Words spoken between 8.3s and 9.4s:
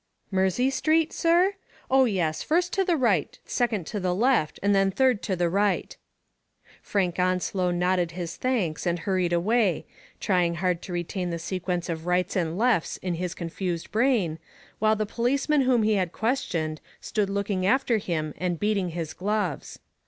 thanks and hurried